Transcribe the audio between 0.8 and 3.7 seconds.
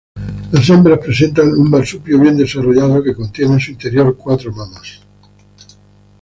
presentan un marsupio bien desarrollado que contiene en su